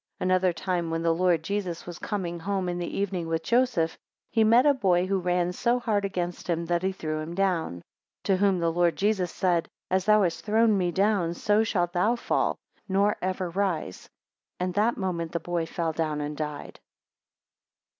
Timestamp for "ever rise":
13.21-14.09